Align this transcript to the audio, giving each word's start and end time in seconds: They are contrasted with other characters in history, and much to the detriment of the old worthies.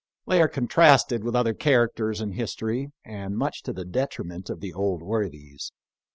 They 0.25 0.41
are 0.41 0.47
contrasted 0.47 1.23
with 1.23 1.35
other 1.35 1.53
characters 1.53 2.21
in 2.21 2.31
history, 2.31 2.91
and 3.05 3.37
much 3.37 3.61
to 3.61 3.71
the 3.71 3.85
detriment 3.85 4.49
of 4.49 4.59
the 4.59 4.73
old 4.73 5.03
worthies. 5.03 5.71